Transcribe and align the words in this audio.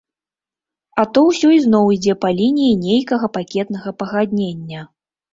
А 1.01 1.03
то 1.17 1.21
ўсё 1.25 1.47
ізноў 1.57 1.91
ідзе 1.95 2.15
па 2.25 2.29
лініі 2.39 2.71
нейкага 2.85 3.29
пакетнага 3.37 3.93
пагаднення! 3.99 4.81